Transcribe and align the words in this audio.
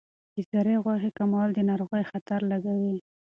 د 0.33 0.35
سرې 0.49 0.75
غوښې 0.83 1.11
کمول 1.17 1.49
د 1.53 1.59
ناروغۍ 1.69 2.03
خطر 2.11 2.39
لږوي. 2.51 2.95